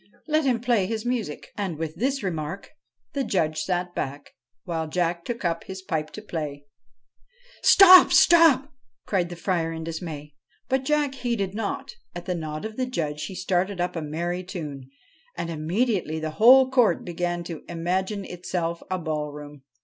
Let 0.27 0.45
him 0.45 0.59
play 0.59 0.87
his 0.87 1.05
music.' 1.05 1.51
And, 1.55 1.77
with 1.77 1.93
this 1.93 2.23
remark, 2.23 2.71
the 3.13 3.23
Judge 3.23 3.59
sat 3.59 3.93
back, 3.93 4.31
while 4.63 4.87
Jack 4.87 5.23
took 5.23 5.45
up 5.45 5.65
his 5.65 5.83
pipe 5.83 6.09
to 6.13 6.23
play.' 6.23 6.65
Stop 7.77 8.07
1 8.07 8.15
stop 8.15 8.63
I' 8.63 8.67
cried 9.07 9.29
the 9.29 9.35
Friar 9.35 9.71
in 9.71 9.83
dismay. 9.83 10.33
But 10.67 10.85
Jack 10.85 11.13
heeded 11.13 11.53
not. 11.53 11.91
At 12.15 12.25
the 12.25 12.33
nod 12.33 12.65
of 12.65 12.77
the 12.77 12.87
Judge 12.87 13.25
he 13.25 13.35
started 13.35 13.79
up 13.79 13.95
a 13.95 14.01
merry 14.01 14.43
tune, 14.43 14.89
and 15.37 15.51
immediately 15.51 16.19
the 16.19 16.31
whole 16.31 16.71
Court 16.71 17.05
began 17.05 17.43
to 17.43 17.61
imagine 17.69 18.25
itself 18.25 18.81
a 18.89 18.97
ballroom. 18.97 19.61